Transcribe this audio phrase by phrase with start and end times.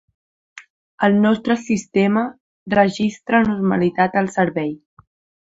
[1.07, 2.23] El nostre sistema
[2.77, 4.75] registra normalitat al servei.